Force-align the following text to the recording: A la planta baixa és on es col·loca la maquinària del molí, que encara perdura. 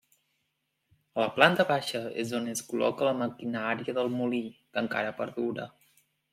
A 1.17 1.21
la 1.23 1.27
planta 1.35 1.65
baixa 1.73 2.01
és 2.23 2.33
on 2.39 2.49
es 2.55 2.65
col·loca 2.71 3.09
la 3.11 3.13
maquinària 3.21 3.97
del 4.01 4.13
molí, 4.19 4.43
que 4.59 4.85
encara 4.87 5.17
perdura. 5.23 5.73